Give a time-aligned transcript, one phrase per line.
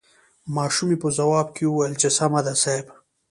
[0.55, 2.87] ماشومې په ځواب کې وويل چې سمه ده صاحب.